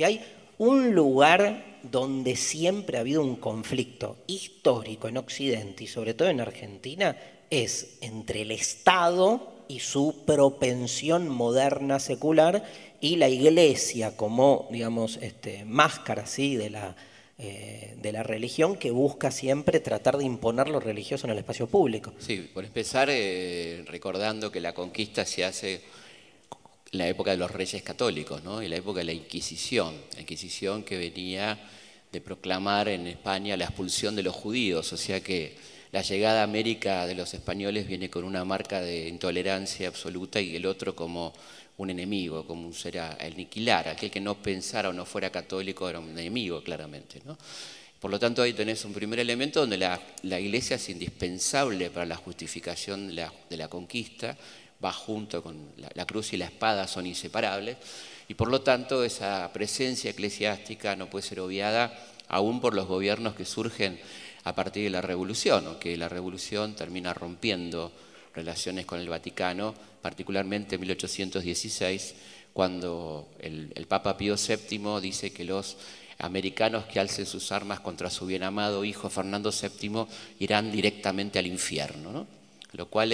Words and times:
Si 0.00 0.04
hay 0.04 0.24
un 0.56 0.94
lugar 0.94 1.78
donde 1.82 2.34
siempre 2.34 2.96
ha 2.96 3.00
habido 3.00 3.22
un 3.22 3.36
conflicto 3.36 4.16
histórico 4.28 5.08
en 5.08 5.18
Occidente 5.18 5.84
y 5.84 5.88
sobre 5.88 6.14
todo 6.14 6.28
en 6.30 6.40
Argentina, 6.40 7.18
es 7.50 7.98
entre 8.00 8.40
el 8.40 8.50
Estado 8.50 9.64
y 9.68 9.80
su 9.80 10.24
propensión 10.24 11.28
moderna 11.28 12.00
secular 12.00 12.64
y 13.02 13.16
la 13.16 13.28
iglesia 13.28 14.16
como, 14.16 14.68
digamos, 14.70 15.18
este, 15.18 15.66
máscara 15.66 16.24
¿sí? 16.24 16.56
de, 16.56 16.70
la, 16.70 16.96
eh, 17.36 17.94
de 18.00 18.12
la 18.12 18.22
religión 18.22 18.76
que 18.76 18.92
busca 18.92 19.30
siempre 19.30 19.80
tratar 19.80 20.16
de 20.16 20.24
imponer 20.24 20.70
lo 20.70 20.80
religioso 20.80 21.26
en 21.26 21.32
el 21.32 21.38
espacio 21.40 21.66
público. 21.66 22.14
Sí, 22.20 22.50
por 22.54 22.64
empezar, 22.64 23.10
eh, 23.10 23.84
recordando 23.86 24.50
que 24.50 24.60
la 24.60 24.72
conquista 24.72 25.26
se 25.26 25.44
hace 25.44 25.82
la 26.92 27.08
época 27.08 27.30
de 27.30 27.36
los 27.36 27.50
reyes 27.50 27.82
católicos, 27.82 28.42
¿no? 28.42 28.60
en 28.60 28.70
la 28.70 28.76
época 28.76 28.98
de 29.00 29.04
la 29.04 29.12
Inquisición, 29.12 29.94
la 30.14 30.22
Inquisición 30.22 30.82
que 30.82 30.98
venía 30.98 31.58
de 32.10 32.20
proclamar 32.20 32.88
en 32.88 33.06
España 33.06 33.56
la 33.56 33.66
expulsión 33.66 34.16
de 34.16 34.22
los 34.22 34.34
judíos, 34.34 34.92
o 34.92 34.96
sea 34.96 35.20
que 35.20 35.56
la 35.92 36.02
llegada 36.02 36.40
a 36.40 36.44
América 36.44 37.06
de 37.06 37.14
los 37.14 37.34
españoles 37.34 37.86
viene 37.86 38.10
con 38.10 38.24
una 38.24 38.44
marca 38.44 38.80
de 38.80 39.08
intolerancia 39.08 39.88
absoluta 39.88 40.40
y 40.40 40.54
el 40.54 40.66
otro 40.66 40.94
como 40.94 41.32
un 41.78 41.90
enemigo, 41.90 42.46
como 42.46 42.66
un 42.66 42.74
ser 42.74 42.98
a 42.98 43.16
aniquilar. 43.20 43.88
Aquel 43.88 44.10
que 44.10 44.20
no 44.20 44.40
pensara 44.40 44.90
o 44.90 44.92
no 44.92 45.04
fuera 45.04 45.30
católico 45.30 45.88
era 45.88 45.98
un 45.98 46.10
enemigo, 46.10 46.62
claramente. 46.62 47.20
¿no? 47.24 47.36
Por 47.98 48.10
lo 48.10 48.20
tanto, 48.20 48.42
ahí 48.42 48.52
tenés 48.52 48.84
un 48.84 48.92
primer 48.92 49.18
elemento 49.18 49.60
donde 49.60 49.78
la, 49.78 50.00
iglesia 50.40 50.76
es 50.76 50.88
indispensable 50.90 51.90
para 51.90 52.06
la 52.06 52.16
justificación 52.16 53.08
de 53.08 53.56
la 53.56 53.68
conquista, 53.68 54.36
va 54.84 54.92
junto 54.92 55.42
con 55.42 55.72
la, 55.94 56.06
cruz 56.06 56.32
y 56.32 56.36
la 56.36 56.46
espada, 56.46 56.86
son 56.88 57.06
inseparables, 57.06 57.76
y 58.28 58.34
por 58.34 58.50
lo 58.50 58.62
tanto 58.62 59.04
esa 59.04 59.50
presencia 59.52 60.10
eclesiástica 60.10 60.96
no 60.96 61.10
puede 61.10 61.26
ser 61.26 61.40
obviada 61.40 61.92
aún 62.28 62.60
por 62.60 62.74
los 62.74 62.86
gobiernos 62.86 63.34
que 63.34 63.44
surgen 63.44 64.00
a 64.44 64.54
partir 64.54 64.84
de 64.84 64.90
la 64.90 65.02
revolución, 65.02 65.66
o 65.66 65.78
que 65.78 65.96
la 65.96 66.08
revolución 66.08 66.74
termina 66.74 67.12
rompiendo 67.12 67.92
relaciones 68.34 68.86
con 68.86 69.00
el 69.00 69.08
Vaticano, 69.08 69.74
particularmente 70.00 70.76
en 70.76 70.80
1816, 70.82 72.14
cuando 72.52 73.28
el, 73.40 73.86
Papa 73.88 74.16
Pío 74.16 74.36
VII 74.36 75.00
dice 75.00 75.32
que 75.32 75.44
los 75.44 75.76
americanos 76.18 76.84
que 76.84 77.00
alcen 77.00 77.26
sus 77.26 77.52
armas 77.52 77.80
contra 77.80 78.10
su 78.10 78.26
bien 78.26 78.42
amado 78.42 78.84
hijo 78.84 79.08
Fernando 79.08 79.50
VII 79.50 80.06
irán 80.38 80.70
directamente 80.70 81.38
al 81.38 81.46
infierno, 81.46 82.26
lo 82.72 82.86
cual 82.86 83.12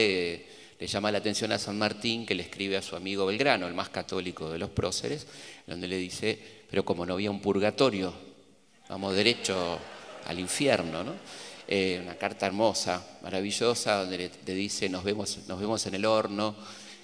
le, 0.78 0.86
llama 0.86 1.10
la 1.12 1.18
atención 1.18 1.52
a 1.52 1.58
San 1.58 1.78
Martín, 1.78 2.26
que 2.26 2.34
le 2.34 2.42
escribe 2.42 2.76
a 2.76 2.82
su 2.82 2.96
amigo 2.96 3.26
Belgrano, 3.26 3.66
el 3.66 3.74
más 3.74 3.88
católico 3.88 4.50
de 4.50 4.58
los 4.58 4.70
próceres, 4.70 5.26
donde 5.66 5.88
le 5.88 5.96
dice, 5.96 6.38
pero 6.70 6.84
como 6.84 7.06
no 7.06 7.14
había 7.14 7.30
un 7.30 7.40
purgatorio, 7.40 8.12
vamos 8.88 9.14
derecho 9.14 9.78
al 10.26 10.38
infierno, 10.38 11.04
¿no? 11.04 11.14
Eh, 11.68 11.98
una 12.00 12.14
carta 12.14 12.46
hermosa, 12.46 13.18
maravillosa, 13.22 13.96
donde 13.96 14.30
le, 14.46 14.54
dice 14.54 14.88
nos 14.88 15.02
vemos, 15.02 15.38
nos 15.48 15.58
vemos 15.58 15.84
en 15.86 15.96
el 15.96 16.04
horno, 16.04 16.54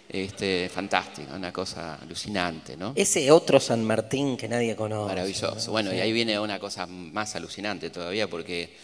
este, 0.09 0.69
fantástico, 0.69 1.35
una 1.35 1.53
cosa 1.53 1.97
alucinante, 1.97 2.77
¿no? 2.77 2.93
Ese 2.95 3.29
otro 3.33 3.59
San 3.59 3.83
Martín 3.83 4.37
que 4.37 4.47
nadie 4.47 4.77
conoce. 4.77 5.09
Maravilloso. 5.09 5.73
Bueno, 5.73 5.93
y 5.93 5.99
ahí 5.99 6.13
viene 6.13 6.39
una 6.39 6.61
cosa 6.61 6.87
más 6.87 7.35
alucinante 7.35 7.91
todavía, 7.91 8.29
porque 8.29 8.77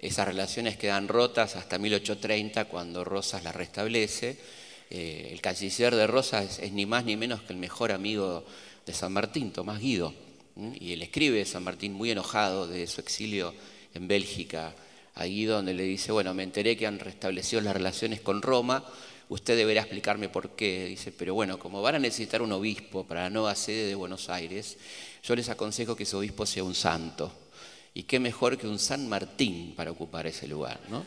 esas 0.00 0.26
relaciones 0.26 0.76
quedan 0.76 1.08
rotas 1.08 1.56
hasta 1.56 1.78
1830, 1.78 2.66
cuando 2.66 3.04
Rosas 3.04 3.44
las 3.44 3.54
restablece. 3.54 4.38
Eh, 4.90 5.28
el 5.32 5.40
canciller 5.40 5.94
de 5.94 6.06
Rosas 6.06 6.58
es, 6.58 6.72
ni 6.72 6.86
más 6.86 7.04
ni 7.04 7.16
menos 7.16 7.42
que 7.42 7.52
el 7.52 7.58
mejor 7.58 7.92
amigo 7.92 8.44
de 8.86 8.92
San 8.92 9.12
Martín, 9.12 9.52
Tomás 9.52 9.80
Guido. 9.80 10.14
Y 10.80 10.92
él 10.92 11.02
escribe 11.02 11.44
San 11.44 11.64
Martín 11.64 11.92
muy 11.92 12.10
enojado 12.10 12.66
de 12.66 12.86
su 12.86 13.00
exilio 13.00 13.54
en 13.94 14.08
Bélgica 14.08 14.74
ahí 15.14 15.44
donde 15.44 15.74
le 15.74 15.82
dice, 15.82 16.12
bueno, 16.12 16.34
me 16.34 16.42
enteré 16.42 16.76
que 16.76 16.86
han 16.86 16.98
restablecido 16.98 17.60
las 17.60 17.74
relaciones 17.74 18.20
con 18.20 18.42
Roma, 18.42 18.84
usted 19.28 19.56
deberá 19.56 19.82
explicarme 19.82 20.28
por 20.28 20.50
qué. 20.50 20.86
Dice, 20.86 21.12
pero 21.12 21.34
bueno, 21.34 21.58
como 21.58 21.82
van 21.82 21.96
a 21.96 21.98
necesitar 21.98 22.42
un 22.42 22.52
obispo 22.52 23.04
para 23.04 23.24
la 23.24 23.30
nueva 23.30 23.54
sede 23.54 23.86
de 23.86 23.94
Buenos 23.94 24.28
Aires, 24.28 24.78
yo 25.22 25.36
les 25.36 25.48
aconsejo 25.48 25.96
que 25.96 26.04
ese 26.04 26.16
obispo 26.16 26.46
sea 26.46 26.64
un 26.64 26.74
santo. 26.74 27.32
Y 27.94 28.04
qué 28.04 28.20
mejor 28.20 28.56
que 28.56 28.66
un 28.66 28.78
San 28.78 29.08
Martín 29.08 29.74
para 29.76 29.90
ocupar 29.90 30.26
ese 30.26 30.46
lugar, 30.46 30.80
¿no? 30.88 31.04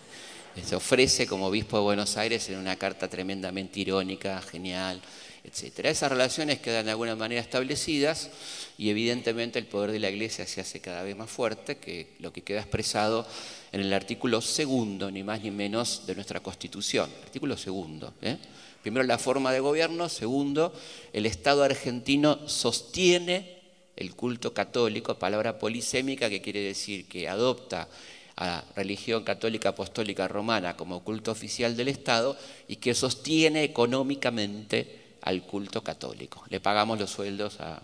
Se 0.62 0.76
ofrece 0.76 1.26
como 1.26 1.48
obispo 1.48 1.78
de 1.78 1.84
Buenos 1.84 2.16
Aires 2.16 2.48
en 2.50 2.58
una 2.60 2.76
carta 2.76 3.10
tremendamente 3.10 3.80
irónica, 3.80 4.40
genial, 4.42 5.02
etc. 5.44 5.86
Esas 5.86 6.12
relaciones 6.12 6.60
quedan 6.60 6.86
de 6.86 6.92
alguna 6.92 7.16
manera 7.16 7.42
establecidas 7.42 8.30
y 8.78 8.90
evidentemente 8.90 9.58
el 9.58 9.66
poder 9.66 9.92
de 9.92 10.00
la 10.00 10.10
Iglesia 10.10 10.46
se 10.46 10.62
hace 10.62 10.80
cada 10.80 11.04
vez 11.04 11.18
más 11.18 11.30
fuerte, 11.30 11.78
que 11.78 12.14
lo 12.20 12.32
que 12.32 12.44
queda 12.44 12.60
expresado 12.60 13.28
en 13.72 13.82
el 13.82 13.92
artículo 13.94 14.42
segundo, 14.42 15.10
ni 15.10 15.24
más 15.24 15.42
ni 15.42 15.52
menos, 15.52 16.06
de 16.06 16.16
nuestra 16.16 16.40
Constitución. 16.40 17.10
Artículo 17.24 17.58
segundo. 17.58 18.14
¿eh? 18.22 18.38
Primero, 18.84 19.06
la 19.06 19.18
forma 19.18 19.52
de 19.52 19.60
gobierno. 19.60 20.08
Segundo, 20.08 20.74
el 21.14 21.26
Estado 21.26 21.64
argentino 21.64 22.48
sostiene 22.48 23.53
el 23.96 24.16
culto 24.16 24.54
católico, 24.54 25.20
palabra 25.20 25.60
polisémica 25.60 26.30
que 26.30 26.42
quiere 26.42 26.62
decir 26.62 27.08
que 27.08 27.30
adopta 27.30 27.88
a 28.36 28.46
la 28.46 28.66
religión 28.76 29.24
católica 29.24 29.70
apostólica 29.70 30.28
romana 30.28 30.76
como 30.76 31.04
culto 31.04 31.32
oficial 31.32 31.78
del 31.78 31.88
Estado 31.88 32.38
y 32.68 32.78
que 32.78 32.96
sostiene 32.96 33.64
económicamente 33.64 35.04
al 35.22 35.44
culto 35.44 35.84
católico. 35.84 36.44
Le 36.50 36.60
pagamos 36.60 37.00
los 37.00 37.10
sueldos 37.10 37.60
a... 37.60 37.82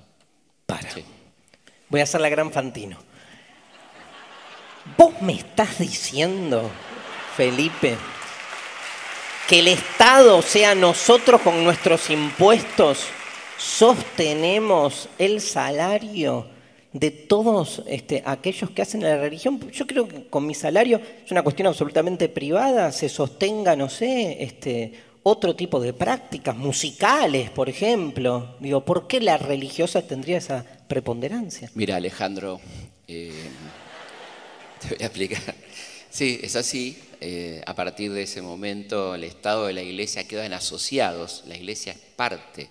Para. 0.66 0.90
Voy 1.90 2.02
a 2.02 2.04
hacer 2.04 2.22
la 2.22 2.30
gran 2.30 2.52
Fantino. 2.52 2.98
Vos 4.98 5.22
me 5.22 5.34
estás 5.34 5.80
diciendo, 5.80 6.70
Felipe, 7.36 7.98
que 9.48 9.60
el 9.60 9.68
Estado, 9.68 10.42
sea 10.42 10.76
nosotros 10.76 11.42
con 11.42 11.64
nuestros 11.64 12.10
impuestos, 12.10 13.06
sostenemos 13.60 15.10
el 15.18 15.42
salario 15.42 16.48
de 16.94 17.12
todos 17.12 17.84
este, 17.86 18.24
aquellos 18.26 18.72
que 18.72 18.82
hacen 18.82 19.04
la 19.04 19.18
religión. 19.18 19.60
Yo 19.72 19.86
creo 19.86 20.08
que 20.08 20.28
con 20.28 20.48
mi 20.48 20.56
salario 20.56 21.00
es 21.24 21.32
una 21.32 21.44
cuestión 21.44 21.68
absolutamente 21.68 22.30
privada, 22.30 22.92
se 22.92 23.10
sostenga, 23.10 23.76
no 23.76 23.90
sé, 23.90 24.42
este, 24.42 24.94
otro 25.24 25.56
tipo 25.56 25.80
de 25.80 25.94
prácticas, 25.94 26.56
musicales, 26.56 27.50
por 27.50 27.70
ejemplo. 27.70 28.56
Digo, 28.60 28.84
¿por 28.86 29.08
qué 29.08 29.20
la 29.20 29.38
religiosa 29.38 30.02
tendría 30.02 30.38
esa 30.38 30.66
preponderancia? 30.88 31.70
Mira, 31.76 31.98
Alejandro, 31.98 32.62
eh, 33.08 33.34
te 34.80 34.96
voy 34.96 34.98
a 35.02 35.06
explicar. 35.06 35.56
Sí, 36.10 36.40
es 36.42 36.56
así. 36.56 36.98
Eh, 37.22 37.62
a 37.66 37.76
partir 37.76 38.14
de 38.14 38.24
ese 38.24 38.42
momento, 38.42 39.14
el 39.14 39.26
Estado 39.26 39.70
y 39.70 39.74
la 39.74 39.84
Iglesia 39.84 40.26
quedan 40.26 40.54
asociados. 40.54 41.44
La 41.46 41.58
Iglesia 41.58 41.92
es 41.92 42.00
parte 42.16 42.70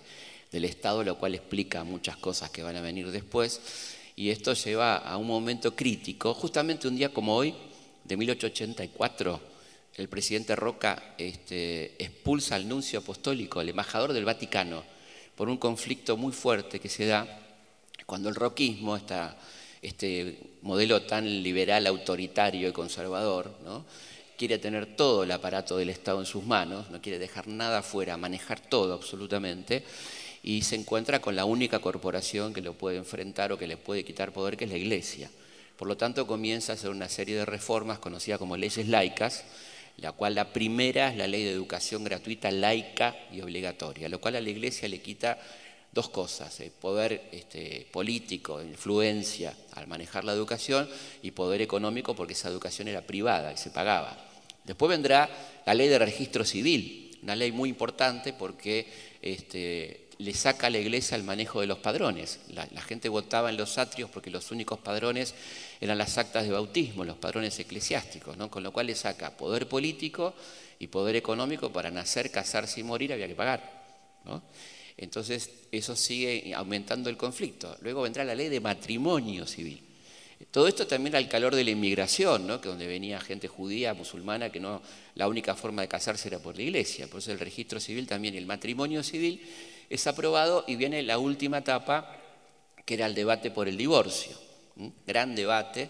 del 0.51 0.65
Estado, 0.65 1.03
lo 1.03 1.17
cual 1.17 1.35
explica 1.35 1.83
muchas 1.83 2.17
cosas 2.17 2.49
que 2.49 2.63
van 2.63 2.75
a 2.75 2.81
venir 2.81 3.11
después. 3.11 3.61
Y 4.15 4.29
esto 4.29 4.53
lleva 4.53 4.97
a 4.97 5.17
un 5.17 5.27
momento 5.27 5.75
crítico. 5.75 6.33
Justamente 6.33 6.87
un 6.87 6.95
día 6.95 7.13
como 7.13 7.35
hoy, 7.35 7.55
de 8.03 8.17
1884, 8.17 9.39
el 9.95 10.09
presidente 10.09 10.55
Roca 10.55 11.15
este, 11.17 12.01
expulsa 12.03 12.55
al 12.55 12.67
nuncio 12.67 12.99
apostólico, 12.99 13.61
el 13.61 13.69
embajador 13.69 14.13
del 14.13 14.25
Vaticano, 14.25 14.83
por 15.35 15.49
un 15.49 15.57
conflicto 15.57 16.17
muy 16.17 16.33
fuerte 16.33 16.79
que 16.79 16.89
se 16.89 17.05
da 17.05 17.45
cuando 18.05 18.29
el 18.29 18.35
roquismo, 18.35 18.99
este 19.81 20.39
modelo 20.63 21.03
tan 21.03 21.43
liberal, 21.43 21.85
autoritario 21.87 22.67
y 22.67 22.73
conservador, 22.73 23.55
¿no? 23.63 23.85
quiere 24.39 24.57
tener 24.57 24.95
todo 24.95 25.23
el 25.23 25.31
aparato 25.31 25.75
del 25.75 25.89
Estado 25.89 26.21
en 26.21 26.25
sus 26.25 26.45
manos, 26.45 26.89
no 26.89 27.01
quiere 27.01 27.19
dejar 27.19 27.49
nada 27.49 27.79
afuera, 27.79 28.15
manejar 28.15 28.61
todo 28.61 28.93
absolutamente, 28.93 29.83
y 30.43 30.61
se 30.61 30.75
encuentra 30.75 31.19
con 31.19 31.35
la 31.35 31.45
única 31.45 31.79
corporación 31.79 32.53
que 32.53 32.61
lo 32.61 32.73
puede 32.73 32.97
enfrentar 32.97 33.51
o 33.51 33.57
que 33.57 33.67
le 33.67 33.77
puede 33.77 34.05
quitar 34.05 34.31
poder, 34.31 34.57
que 34.57 34.65
es 34.65 34.71
la 34.71 34.77
Iglesia. 34.77 35.29
Por 35.77 35.87
lo 35.87 35.97
tanto, 35.97 36.27
comienza 36.27 36.73
a 36.73 36.75
hacer 36.75 36.89
una 36.89 37.09
serie 37.09 37.35
de 37.35 37.45
reformas 37.45 37.99
conocidas 37.99 38.39
como 38.39 38.57
leyes 38.57 38.87
laicas, 38.87 39.45
la 39.97 40.11
cual 40.11 40.35
la 40.35 40.51
primera 40.53 41.09
es 41.09 41.17
la 41.17 41.27
ley 41.27 41.43
de 41.43 41.51
educación 41.51 42.03
gratuita, 42.03 42.51
laica 42.51 43.15
y 43.31 43.41
obligatoria, 43.41 44.09
lo 44.09 44.19
cual 44.19 44.35
a 44.35 44.41
la 44.41 44.49
Iglesia 44.49 44.87
le 44.87 45.01
quita 45.01 45.37
dos 45.91 46.09
cosas, 46.09 46.59
eh, 46.59 46.71
poder 46.79 47.29
este, 47.31 47.87
político, 47.91 48.61
influencia 48.61 49.55
al 49.73 49.87
manejar 49.87 50.23
la 50.23 50.33
educación 50.33 50.87
y 51.21 51.31
poder 51.31 51.61
económico 51.61 52.15
porque 52.15 52.33
esa 52.33 52.49
educación 52.49 52.87
era 52.87 53.01
privada 53.01 53.51
y 53.51 53.57
se 53.57 53.71
pagaba. 53.71 54.17
Después 54.63 54.89
vendrá 54.89 55.29
la 55.65 55.73
ley 55.73 55.87
de 55.87 55.97
registro 55.97 56.45
civil, 56.45 57.17
una 57.23 57.35
ley 57.35 57.51
muy 57.51 57.69
importante 57.69 58.33
porque 58.33 58.85
este, 59.21 60.08
le 60.19 60.33
saca 60.33 60.67
a 60.67 60.69
la 60.69 60.79
iglesia 60.79 61.15
el 61.15 61.23
manejo 61.23 61.61
de 61.61 61.67
los 61.67 61.79
padrones. 61.79 62.39
La, 62.49 62.65
gente 62.81 63.07
votaba 63.07 63.49
en 63.49 63.55
los 63.55 63.77
atrios 63.77 64.09
porque 64.09 64.29
los 64.29 64.51
únicos 64.51 64.77
padrones 64.79 65.33
eran 65.79 65.97
las 65.97 66.17
actas 66.17 66.43
de 66.43 66.51
bautismo, 66.51 67.05
los 67.05 67.17
padrones 67.17 67.57
eclesiásticos, 67.57 68.35
¿no? 68.35 68.51
con 68.51 68.61
lo 68.61 68.73
cual 68.73 68.87
le 68.87 68.95
saca 68.95 69.37
poder 69.37 69.69
político 69.69 70.33
y 70.77 70.87
poder 70.87 71.15
económico 71.15 71.71
para 71.71 71.89
nacer, 71.89 72.31
casarse 72.31 72.81
y 72.81 72.83
morir 72.83 73.13
había 73.13 73.29
que 73.29 73.35
pagar. 73.35 73.63
¿no? 74.25 74.43
Entonces, 74.97 75.51
eso 75.71 75.95
sigue 75.95 76.53
aumentando 76.53 77.09
el 77.09 77.15
conflicto. 77.15 77.77
Luego 77.79 78.01
vendrá 78.01 78.25
la 78.25 78.35
ley 78.35 78.49
de 78.49 78.59
matrimonio 78.59 79.47
civil. 79.47 79.81
Todo 80.51 80.67
esto 80.67 80.85
también 80.85 81.15
al 81.15 81.29
calor 81.29 81.55
de 81.55 81.63
la 81.63 81.71
inmigración, 81.71 82.45
¿no? 82.45 82.59
que 82.59 82.67
donde 82.67 82.87
venía 82.87 83.21
gente 83.21 83.47
judía, 83.47 83.93
musulmana, 83.93 84.51
que 84.51 84.59
no 84.59 84.81
la 85.15 85.29
única 85.29 85.55
forma 85.55 85.81
de 85.81 85.87
casarse 85.87 86.27
era 86.27 86.39
por 86.39 86.57
la 86.57 86.63
iglesia. 86.63 87.07
Por 87.07 87.19
eso 87.19 87.31
el 87.31 87.39
registro 87.39 87.79
civil 87.79 88.05
también, 88.05 88.35
el 88.35 88.45
matrimonio 88.45 89.01
civil, 89.01 89.41
es 89.89 90.07
aprobado 90.07 90.63
y 90.67 90.75
viene 90.75 91.01
la 91.01 91.17
última 91.17 91.59
etapa, 91.59 92.15
que 92.85 92.93
era 92.93 93.05
el 93.05 93.15
debate 93.15 93.51
por 93.51 93.67
el 93.67 93.77
divorcio. 93.77 94.37
Gran 95.05 95.35
debate, 95.35 95.89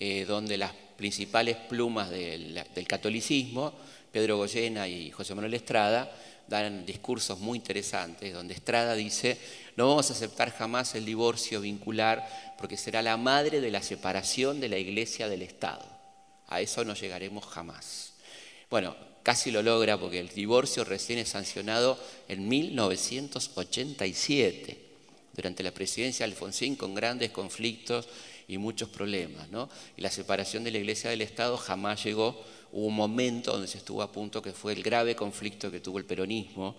eh, 0.00 0.24
donde 0.24 0.56
las 0.56 0.72
principales 0.96 1.56
plumas 1.56 2.10
del, 2.10 2.62
del 2.74 2.86
catolicismo, 2.86 3.74
Pedro 4.10 4.38
Goyena 4.38 4.88
y 4.88 5.10
José 5.10 5.34
Manuel 5.34 5.54
Estrada, 5.54 6.10
dan 6.48 6.86
discursos 6.86 7.38
muy 7.38 7.58
interesantes, 7.58 8.32
donde 8.32 8.54
Estrada 8.54 8.94
dice, 8.94 9.38
no 9.76 9.88
vamos 9.88 10.10
a 10.10 10.14
aceptar 10.14 10.52
jamás 10.52 10.94
el 10.94 11.04
divorcio 11.04 11.60
vincular 11.60 12.54
porque 12.58 12.76
será 12.76 13.02
la 13.02 13.16
madre 13.16 13.60
de 13.60 13.70
la 13.70 13.82
separación 13.82 14.60
de 14.60 14.68
la 14.68 14.78
iglesia 14.78 15.28
del 15.28 15.42
Estado. 15.42 15.84
A 16.46 16.60
eso 16.60 16.84
no 16.84 16.94
llegaremos 16.94 17.44
jamás. 17.44 18.14
Bueno, 18.70 18.96
casi 19.26 19.50
lo 19.50 19.60
logra 19.60 19.98
porque 19.98 20.20
el 20.20 20.28
divorcio 20.28 20.84
recién 20.84 21.18
es 21.18 21.30
sancionado 21.30 21.98
en 22.28 22.46
1987, 22.46 24.78
durante 25.34 25.64
la 25.64 25.72
presidencia 25.72 26.24
de 26.24 26.32
Alfonsín 26.32 26.76
con 26.76 26.94
grandes 26.94 27.32
conflictos 27.32 28.08
y 28.46 28.56
muchos 28.56 28.88
problemas. 28.88 29.50
¿no? 29.50 29.68
Y 29.96 30.02
la 30.02 30.12
separación 30.12 30.62
de 30.62 30.70
la 30.70 30.78
iglesia 30.78 31.10
del 31.10 31.22
Estado 31.22 31.56
jamás 31.56 32.04
llegó 32.04 32.40
hubo 32.70 32.86
un 32.86 32.94
momento 32.94 33.50
donde 33.50 33.66
se 33.66 33.78
estuvo 33.78 34.00
a 34.00 34.12
punto 34.12 34.40
que 34.40 34.52
fue 34.52 34.74
el 34.74 34.84
grave 34.84 35.16
conflicto 35.16 35.72
que 35.72 35.80
tuvo 35.80 35.98
el 35.98 36.04
peronismo 36.04 36.76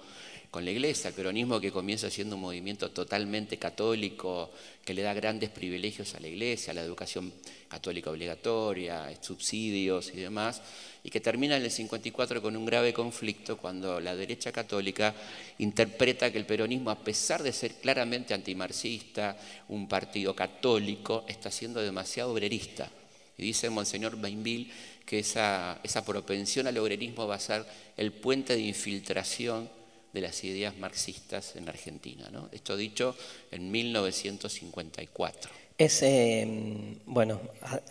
con 0.57 0.65
la 0.65 0.71
iglesia, 0.71 1.09
el 1.09 1.13
peronismo 1.13 1.61
que 1.61 1.71
comienza 1.71 2.09
siendo 2.09 2.35
un 2.35 2.41
movimiento 2.41 2.89
totalmente 2.89 3.59
católico, 3.59 4.49
que 4.83 4.95
le 4.95 5.03
da 5.03 5.13
grandes 5.13 5.51
privilegios 5.51 6.15
a 6.15 6.19
la 6.19 6.29
iglesia, 6.29 6.73
la 6.73 6.81
educación 6.81 7.31
católica 7.67 8.09
obligatoria, 8.09 9.07
subsidios 9.21 10.11
y 10.15 10.17
demás, 10.17 10.63
y 11.03 11.11
que 11.11 11.21
termina 11.21 11.57
en 11.57 11.63
el 11.63 11.69
54 11.69 12.41
con 12.41 12.57
un 12.57 12.65
grave 12.65 12.91
conflicto 12.91 13.57
cuando 13.57 13.99
la 13.99 14.15
derecha 14.15 14.51
católica 14.51 15.13
interpreta 15.59 16.31
que 16.31 16.39
el 16.39 16.47
peronismo, 16.47 16.89
a 16.89 17.03
pesar 17.03 17.43
de 17.43 17.53
ser 17.53 17.75
claramente 17.75 18.33
antimarxista, 18.33 19.37
un 19.67 19.87
partido 19.87 20.35
católico, 20.35 21.23
está 21.27 21.51
siendo 21.51 21.83
demasiado 21.83 22.31
obrerista. 22.31 22.89
Y 23.37 23.43
dice 23.43 23.69
Monseñor 23.69 24.19
Bainville 24.19 24.71
que 25.05 25.19
esa, 25.19 25.79
esa 25.83 26.03
propensión 26.03 26.65
al 26.65 26.79
obrerismo 26.79 27.27
va 27.27 27.35
a 27.35 27.39
ser 27.39 27.63
el 27.95 28.11
puente 28.11 28.55
de 28.55 28.61
infiltración 28.61 29.76
de 30.17 30.27
las 30.27 30.43
ideas 30.43 30.75
marxistas 30.77 31.55
en 31.55 31.69
Argentina. 31.69 32.29
¿no? 32.31 32.49
Esto 32.51 32.75
dicho 32.75 33.15
en 33.51 33.71
1954. 33.71 35.51
Es, 35.77 36.01
em, 36.01 36.95
bueno, 37.05 37.39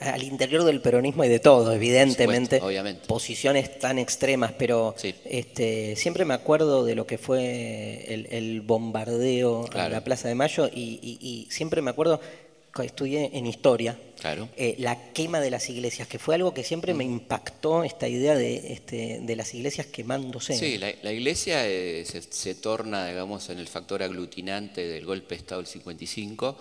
al 0.01 0.25
interior 0.25 0.65
del 0.65 0.81
peronismo 0.81 1.23
hay 1.23 1.29
de 1.29 1.39
todo, 1.39 1.73
evidentemente, 1.73 2.61
obviamente. 2.61 3.07
posiciones 3.07 3.79
tan 3.79 4.01
extremas, 4.01 4.53
pero 4.59 4.97
este, 5.25 5.95
siempre 5.95 6.25
me 6.25 6.35
acuerdo 6.35 6.85
de 6.85 6.97
lo 6.97 7.07
que 7.07 7.17
fue 7.17 8.07
el, 8.09 8.61
bombardeo 8.63 9.67
a 9.73 9.89
la 9.89 10.03
Plaza 10.03 10.27
de 10.27 10.35
Mayo 10.35 10.69
y 10.69 11.47
siempre 11.49 11.81
me 11.81 11.91
acuerdo 11.91 12.21
estudié 12.83 13.31
en 13.35 13.47
historia, 13.47 13.99
claro. 14.21 14.49
Eh, 14.57 14.77
la 14.79 15.13
quema 15.13 15.41
de 15.41 15.51
las 15.51 15.69
iglesias, 15.69 16.09
que 16.09 16.19
fue 16.19 16.35
algo 16.35 16.53
que 16.55 16.65
siempre 16.65 16.95
me 16.95 17.05
impactó, 17.05 17.85
esta 17.85 18.09
idea 18.09 18.35
de, 18.35 18.73
este, 18.73 19.21
de 19.23 19.37
las 19.37 19.55
iglesias 19.55 19.87
quemándose. 19.87 20.57
Sí, 20.57 20.79
la, 20.79 21.13
iglesia 21.13 21.67
eh, 21.67 22.05
se, 22.05 22.55
torna, 22.55 23.07
digamos, 23.09 23.49
en 23.51 23.59
el 23.59 23.69
factor 23.69 24.03
aglutinante 24.03 24.87
del 24.87 25.05
golpe 25.05 25.35
de 25.35 25.41
Estado 25.41 25.61
del 25.61 25.69
55, 25.69 26.57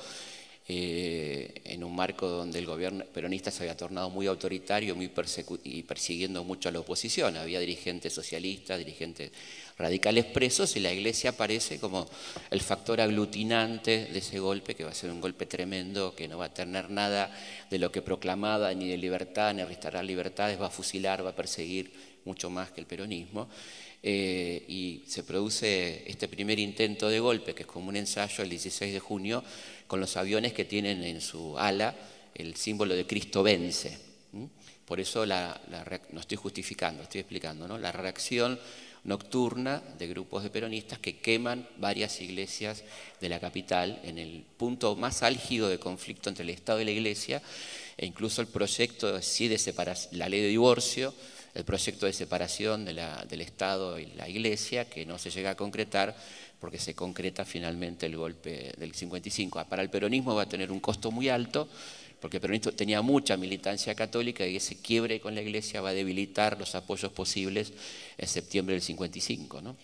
eh, 0.67 1.61
en 1.65 1.83
un 1.83 1.95
marco 1.95 2.27
donde 2.27 2.57
el 2.57 2.65
gobierno 2.65 3.05
peronista 3.05 3.51
se 3.51 3.63
había 3.63 3.77
tornado 3.77 4.09
muy 4.09 4.25
autoritario 4.25 4.95
muy 4.95 5.11
y 5.63 5.83
persiguiendo 5.83 6.43
mucho 6.43 6.69
a 6.69 6.71
la 6.71 6.79
oposición. 6.79 7.37
Había 7.37 7.59
dirigentes 7.59 8.13
socialistas, 8.13 8.79
dirigentes 8.79 9.31
radicales 9.77 10.25
presos 10.25 10.75
y 10.75 10.79
la 10.79 10.93
iglesia 10.93 11.31
aparece 11.31 11.79
como 11.79 12.07
el 12.49 12.61
factor 12.61 13.01
aglutinante 13.01 14.05
de 14.05 14.19
ese 14.19 14.39
golpe, 14.39 14.75
que 14.75 14.83
va 14.83 14.91
a 14.91 14.95
ser 14.95 15.11
un 15.11 15.19
golpe 15.19 15.45
tremendo, 15.45 16.15
que 16.15 16.27
no 16.27 16.37
va 16.37 16.45
a 16.45 16.53
tener 16.53 16.89
nada 16.89 17.31
de 17.69 17.79
lo 17.79 17.91
que 17.91 18.01
proclamaba, 18.01 18.73
ni 18.73 18.87
de 18.87 18.97
libertad, 18.97 19.53
ni 19.53 19.63
restaurar 19.63 20.05
libertades, 20.05 20.59
va 20.59 20.67
a 20.67 20.69
fusilar, 20.71 21.25
va 21.25 21.31
a 21.31 21.35
perseguir 21.35 21.91
mucho 22.23 22.49
más 22.49 22.71
que 22.71 22.81
el 22.81 22.87
peronismo. 22.87 23.49
Eh, 24.01 24.63
y 24.67 25.03
se 25.07 25.23
produce 25.23 26.03
este 26.05 26.27
primer 26.27 26.59
intento 26.59 27.09
de 27.09 27.19
golpe, 27.19 27.55
que 27.55 27.63
es 27.63 27.67
como 27.67 27.89
un 27.89 27.95
ensayo 27.95 28.43
el 28.43 28.49
16 28.49 28.93
de 28.93 28.99
junio, 28.99 29.43
con 29.87 29.99
los 29.99 30.15
aviones 30.15 30.53
que 30.53 30.65
tienen 30.65 31.03
en 31.03 31.21
su 31.21 31.57
ala 31.57 31.95
el 32.35 32.55
símbolo 32.55 32.95
de 32.95 33.07
Cristo 33.07 33.41
vence. 33.41 33.97
Por 34.85 34.99
eso 34.99 35.25
no 35.25 36.19
estoy 36.19 36.37
justificando, 36.37 37.01
estoy 37.01 37.21
explicando, 37.21 37.67
¿no? 37.67 37.77
la 37.77 37.91
reacción 37.91 38.59
nocturna 39.05 39.81
de 39.97 40.07
grupos 40.07 40.43
de 40.43 40.49
peronistas 40.49 40.99
que 40.99 41.17
queman 41.19 41.67
varias 41.77 42.19
iglesias 42.21 42.83
de 43.21 43.29
la 43.29 43.39
capital 43.39 44.01
en 44.03 44.17
el 44.17 44.43
punto 44.57 44.95
más 44.95 45.23
álgido 45.23 45.69
de 45.69 45.79
conflicto 45.79 46.29
entre 46.29 46.43
el 46.43 46.49
Estado 46.49 46.81
y 46.81 46.85
la 46.85 46.91
Iglesia, 46.91 47.41
e 47.97 48.05
incluso 48.05 48.41
el 48.41 48.47
proyecto 48.47 49.21
sí 49.21 49.47
de 49.47 49.57
separación, 49.57 50.17
la 50.17 50.27
ley 50.27 50.41
de 50.41 50.49
divorcio, 50.49 51.13
el 51.53 51.63
proyecto 51.63 52.05
de 52.05 52.13
separación 52.13 52.83
del 52.83 53.41
Estado 53.41 53.97
y 53.97 54.07
la 54.07 54.27
Iglesia, 54.27 54.89
que 54.89 55.05
no 55.05 55.17
se 55.17 55.29
llega 55.29 55.51
a 55.51 55.55
concretar 55.55 56.15
porque 56.59 56.79
se 56.79 56.95
concreta 56.95 57.45
finalmente 57.45 58.07
el 58.07 58.17
golpe 58.17 58.73
del 58.77 58.93
55. 58.93 59.63
Para 59.65 59.81
el 59.81 59.89
peronismo 59.89 60.35
va 60.35 60.43
a 60.43 60.49
tener 60.49 60.71
un 60.71 60.79
costo 60.79 61.11
muy 61.11 61.29
alto, 61.29 61.69
porque 62.25 62.37
el 62.37 62.41
peronismo 62.41 62.71
tenía 62.71 63.03
mucha 63.03 63.37
militancia 63.37 63.93
católica 63.93 64.47
y 64.47 64.55
ese 64.55 64.77
quiebre 64.77 65.19
con 65.19 65.35
la 65.35 65.43
iglesia 65.43 65.79
va 65.79 65.89
a 65.89 65.93
debilitar 65.93 66.57
los 66.57 66.73
apoyos 66.73 67.11
posibles 67.11 67.71
en 68.17 68.27
septiembre 68.27 68.73
del 68.73 68.81
55. 68.81 69.61
¿no? 69.61 69.75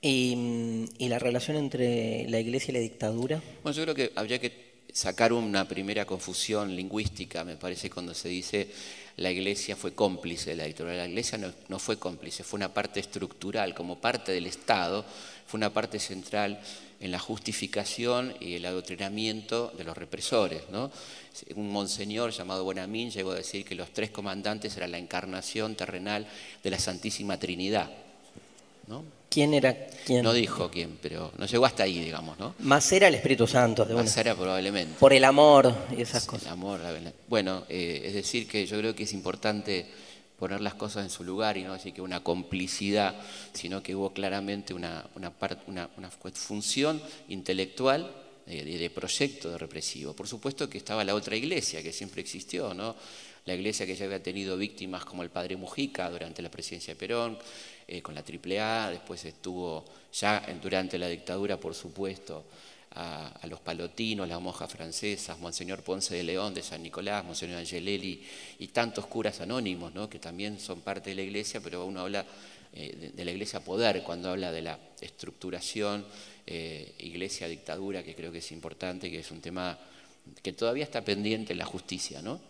¿Y, 0.00 0.88
la 1.00 1.18
relación 1.18 1.58
entre 1.58 2.26
la 2.30 2.40
iglesia 2.40 2.70
y 2.70 2.74
la 2.76 2.80
dictadura? 2.80 3.42
Bueno, 3.62 3.76
yo 3.76 3.82
creo 3.82 3.94
que 3.94 4.10
habría 4.14 4.38
que 4.38 4.72
sacar 4.90 5.34
una 5.34 5.68
primera 5.68 6.06
confusión 6.06 6.74
lingüística, 6.74 7.44
me 7.44 7.56
parece, 7.56 7.90
cuando 7.90 8.14
se 8.14 8.30
dice 8.30 8.68
la 9.18 9.30
iglesia 9.30 9.76
fue 9.76 9.92
cómplice 9.92 10.48
de 10.48 10.56
la 10.56 10.64
dictadura. 10.64 10.96
La 10.96 11.06
iglesia 11.06 11.36
no, 11.36 11.52
no 11.68 11.78
fue 11.78 11.98
cómplice, 11.98 12.42
fue 12.42 12.56
una 12.56 12.72
parte 12.72 13.00
estructural, 13.00 13.74
como 13.74 14.00
parte 14.00 14.32
del 14.32 14.46
Estado, 14.46 15.04
fue 15.46 15.58
una 15.58 15.74
parte 15.74 15.98
central 15.98 16.58
en 17.02 17.10
la 17.10 17.18
justificación 17.18 18.34
y 18.40 18.54
el 18.54 18.64
adoctrinamiento 18.64 19.72
de 19.76 19.84
los 19.84 19.96
represores. 19.96 20.62
¿no? 20.70 20.90
Un 21.56 21.70
monseñor 21.70 22.30
llamado 22.30 22.64
Bonamín 22.64 23.10
llegó 23.10 23.32
a 23.32 23.34
decir 23.34 23.64
que 23.64 23.74
los 23.74 23.90
tres 23.90 24.10
comandantes 24.10 24.76
eran 24.76 24.92
la 24.92 24.98
encarnación 24.98 25.74
terrenal 25.74 26.26
de 26.62 26.70
la 26.70 26.78
Santísima 26.78 27.38
Trinidad. 27.38 27.90
¿no? 28.86 29.04
¿Quién 29.28 29.54
era 29.54 29.74
quién? 30.04 30.22
No 30.22 30.32
dijo 30.32 30.70
quién, 30.70 30.98
pero 31.00 31.32
no 31.38 31.46
llegó 31.46 31.64
hasta 31.64 31.82
ahí, 31.84 31.98
digamos, 31.98 32.38
¿no? 32.38 32.54
Más 32.58 32.92
era 32.92 33.08
el 33.08 33.14
Espíritu 33.14 33.46
Santo. 33.46 33.86
De 33.86 33.94
Más 33.94 34.14
era 34.18 34.34
probablemente. 34.34 34.94
Por 35.00 35.14
el 35.14 35.24
amor 35.24 35.74
y 35.96 36.02
esas 36.02 36.26
cosas. 36.26 36.48
El 36.48 36.52
amor, 36.52 36.80
bueno, 37.28 37.64
eh, 37.68 38.02
es 38.04 38.12
decir 38.12 38.46
que 38.46 38.66
yo 38.66 38.78
creo 38.78 38.94
que 38.94 39.04
es 39.04 39.12
importante 39.14 39.86
poner 40.42 40.60
las 40.60 40.74
cosas 40.74 41.04
en 41.04 41.10
su 41.10 41.22
lugar 41.22 41.56
y 41.56 41.62
no 41.62 41.72
decir 41.72 41.94
que 41.94 42.02
una 42.02 42.24
complicidad, 42.24 43.14
sino 43.52 43.80
que 43.80 43.94
hubo 43.94 44.12
claramente 44.12 44.74
una, 44.74 45.08
una, 45.14 45.32
una, 45.68 46.10
función 46.32 47.00
intelectual 47.28 48.12
de, 48.46 48.90
proyecto 48.92 49.52
de 49.52 49.58
represivo. 49.58 50.14
Por 50.14 50.26
supuesto 50.26 50.68
que 50.68 50.78
estaba 50.78 51.04
la 51.04 51.14
otra 51.14 51.36
iglesia 51.36 51.80
que 51.80 51.92
siempre 51.92 52.22
existió, 52.22 52.74
¿no? 52.74 52.96
la 53.44 53.54
iglesia 53.54 53.86
que 53.86 53.94
ya 53.94 54.04
había 54.04 54.20
tenido 54.20 54.56
víctimas 54.56 55.04
como 55.04 55.22
el 55.22 55.30
padre 55.30 55.54
Mujica 55.54 56.10
durante 56.10 56.42
la 56.42 56.50
presidencia 56.50 56.94
de 56.94 56.98
Perón, 56.98 57.38
eh, 57.86 58.02
con 58.02 58.16
la 58.16 58.24
AAA, 58.24 58.90
después 58.90 59.24
estuvo 59.24 59.84
ya 60.12 60.44
durante 60.60 60.98
la 60.98 61.06
dictadura, 61.06 61.60
por 61.60 61.76
supuesto, 61.76 62.46
a, 62.94 63.46
los 63.48 63.60
palotinos, 63.60 64.28
las 64.28 64.40
monjas 64.40 64.70
francesas, 64.70 65.38
Monseñor 65.38 65.82
Ponce 65.82 66.14
de 66.14 66.22
León 66.22 66.54
de 66.54 66.62
San 66.62 66.82
Nicolás, 66.82 67.24
Monseñor 67.24 67.58
Angelelli 67.58 68.22
y 68.58 68.68
tantos 68.68 69.06
curas 69.06 69.40
anónimos, 69.40 69.94
¿no? 69.94 70.08
que 70.08 70.18
también 70.18 70.58
son 70.58 70.80
parte 70.80 71.10
de 71.10 71.16
la 71.16 71.22
iglesia, 71.22 71.60
pero 71.60 71.84
uno 71.84 72.00
habla 72.00 72.24
eh, 72.74 73.12
de, 73.14 73.24
la 73.24 73.30
iglesia 73.30 73.60
poder 73.60 74.02
cuando 74.02 74.30
habla 74.30 74.52
de 74.52 74.62
la 74.62 74.78
estructuración, 75.00 76.04
eh, 76.46 76.94
iglesia-dictadura, 76.98 78.02
que 78.02 78.14
creo 78.14 78.32
que 78.32 78.38
es 78.38 78.52
importante, 78.52 79.10
que 79.10 79.20
es 79.20 79.30
un 79.30 79.40
tema 79.40 79.78
que 80.42 80.52
todavía 80.52 80.84
está 80.84 81.04
pendiente 81.04 81.52
en 81.52 81.58
la 81.58 81.66
justicia, 81.66 82.22
¿no? 82.22 82.40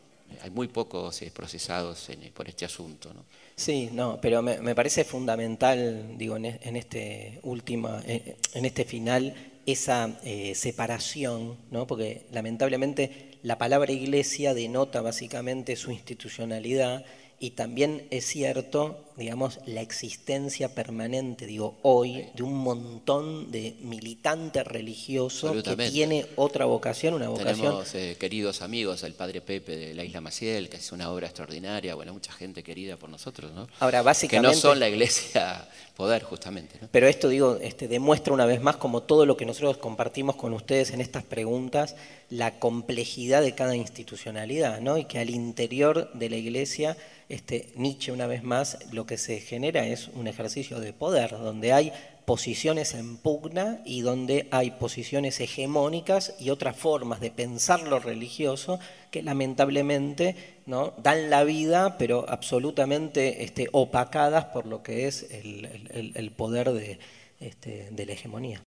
Hay 0.41 0.51
muy 0.51 0.69
pocos 0.69 1.21
eh, 1.23 1.31
procesados 1.35 2.09
por 2.33 2.49
este 2.49 2.65
asunto, 2.65 3.13
¿no? 3.13 3.25
Sí, 3.55 3.91
no, 3.93 4.19
pero 4.21 4.41
me, 4.43 4.75
parece 4.75 5.05
fundamental, 5.05 6.17
digo, 6.17 6.37
en, 6.37 6.47
en 6.47 6.77
este 6.77 7.39
última, 7.43 8.03
en 8.07 8.65
este 8.65 8.85
final, 8.85 9.52
esa 9.67 10.19
eh, 10.25 10.55
separación, 10.55 11.57
¿no? 11.71 11.87
porque 11.87 12.27
lamentablemente 12.33 13.39
la 13.43 13.59
palabra 13.59 13.93
iglesia 13.93 14.55
denota 14.55 15.01
básicamente 15.03 15.77
su 15.77 15.91
institucionalidad 15.91 17.05
y 17.43 17.51
también 17.51 18.07
es 18.13 18.25
cierto, 18.25 19.05
digamos, 19.17 19.59
la 19.67 19.81
existencia 19.81 20.77
permanente, 20.77 21.45
digo, 21.45 21.77
hoy, 21.83 22.29
de 22.37 22.45
un 22.45 22.55
montón 22.55 23.51
de 23.51 23.75
militantes 23.81 24.65
religiosos 24.65 25.61
que 25.65 25.77
tiene 25.91 26.25
otra 26.37 26.67
vocación, 26.67 27.15
una 27.15 27.29
vocación... 27.29 27.57
Tenemos 27.57 27.95
eh, 27.97 28.17
queridos 28.21 28.63
amigos, 28.63 29.03
el 29.03 29.15
Padre 29.15 29.41
Pepe 29.41 29.77
de 29.77 29.93
la 29.93 30.05
Isla 30.05 30.21
Maciel, 30.21 30.69
que 30.69 30.77
es 30.77 30.93
una 30.93 31.11
obra 31.11 31.27
extraordinaria, 31.27 31.97
bueno, 31.97 32.13
mucha 32.13 32.31
gente 32.31 32.63
querida 32.63 32.97
por 32.97 33.11
nosotros, 33.11 33.51
¿no? 33.53 33.67
Ahora, 33.81 34.03
básicamente... 34.03 34.49
Que 34.49 34.55
no 34.55 34.61
son 34.61 34.79
la 34.79 34.89
iglesia 34.89 35.69
poder, 35.97 36.23
justamente. 36.23 36.79
Pero 36.93 37.09
esto, 37.09 37.29
digo, 37.29 37.59
este, 37.61 37.89
demuestra 37.89 38.33
una 38.33 38.47
vez 38.47 38.63
más, 38.63 38.77
como 38.77 39.03
todo 39.03 39.27
lo 39.27 39.37
que 39.37 39.47
nosotros 39.47 39.79
compartimos 39.79 40.37
con 40.37 40.53
ustedes 40.53 40.93
en 40.93 41.01
estas 41.01 41.25
preguntas, 41.25 41.97
la 42.31 42.61
complejidad 42.61 43.43
de 43.43 43.57
cada 43.57 43.75
institucionalidad, 43.75 44.81
¿no? 44.81 44.97
Y 44.97 45.07
que 45.07 45.19
al 45.19 45.29
interior 45.29 46.09
de 46.15 46.31
la 46.31 46.37
iglesia 46.37 46.97
este, 47.33 47.73
Nietzsche 47.77 48.13
una 48.13 48.27
vez 48.27 48.43
más 48.43 48.77
lo 48.93 49.07
que 49.07 49.17
se 49.17 49.41
genera 49.41 49.87
es 49.87 50.09
un 50.09 50.27
ejercicio 50.27 50.81
de 50.81 50.93
poder, 50.93 51.31
donde 51.31 51.73
hay 51.73 51.91
posiciones 52.27 52.93
en 52.93 53.17
pugna 53.17 53.81
y 53.87 54.03
donde 54.03 54.49
hay 54.51 54.73
posiciones 54.73 55.41
hegemónicas 55.41 56.35
y 56.39 56.51
otras 56.51 56.77
formas 56.77 57.21
de 57.21 57.31
pensar 57.31 57.89
lo 57.89 58.01
religioso 58.01 58.79
que 59.11 59.23
lamentablemente 59.23 60.37
¿no? 60.67 60.93
dan 60.99 61.31
la 61.31 61.43
vida, 61.45 61.97
pero 61.97 62.27
absolutamente 62.29 63.43
este, 63.45 63.71
opacadas 63.73 64.45
por 64.45 64.67
lo 64.67 64.83
que 64.83 65.07
es 65.07 65.27
el, 65.31 66.33
poder 66.37 66.71
de, 66.73 66.99
este, 67.41 67.89
de 67.93 68.07
la 68.07 68.13
hegemonía. 68.13 68.61